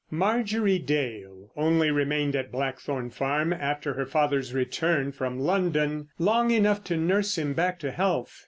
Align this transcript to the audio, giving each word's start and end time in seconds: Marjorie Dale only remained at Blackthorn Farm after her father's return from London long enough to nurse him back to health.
Marjorie 0.09 0.79
Dale 0.79 1.51
only 1.55 1.91
remained 1.91 2.35
at 2.35 2.51
Blackthorn 2.51 3.11
Farm 3.11 3.53
after 3.53 3.93
her 3.93 4.05
father's 4.07 4.51
return 4.51 5.11
from 5.11 5.39
London 5.39 6.07
long 6.17 6.49
enough 6.49 6.83
to 6.85 6.97
nurse 6.97 7.37
him 7.37 7.53
back 7.53 7.77
to 7.77 7.91
health. 7.91 8.39